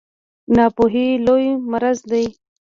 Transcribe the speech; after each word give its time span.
ناپوهي 0.55 1.07
لوی 1.25 1.47
مرض 1.71 1.99
دی 2.11 2.25